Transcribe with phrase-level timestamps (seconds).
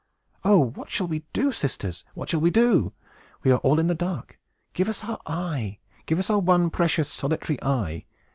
[0.43, 2.03] "Oh, what shall we do, sisters?
[2.15, 2.91] what shall we do?
[3.43, 4.39] We are all in the dark!
[4.73, 5.77] Give us our eye!
[6.07, 8.05] Give us our one, precious, solitary eye!